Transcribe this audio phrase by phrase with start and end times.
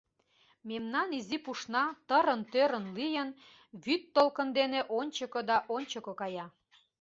[0.69, 3.29] Мемнан изи пушна, тырын-тӧрын лийын,
[3.83, 6.45] вӱд толкын дене ончыко да ончыко кая.